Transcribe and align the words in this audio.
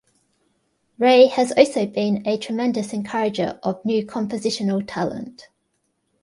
Ray 0.97 1.27
has 1.27 1.51
also 1.51 1.85
been 1.85 2.25
a 2.27 2.35
tremendous 2.39 2.91
encourager 2.91 3.59
of 3.61 3.85
new 3.85 4.03
compositional 4.03 4.83
talent. 4.87 5.49